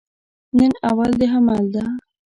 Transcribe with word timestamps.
نن 0.57 0.73
اول 0.89 1.11
د 1.19 1.21
حمل 1.33 1.63
ده 1.73 1.83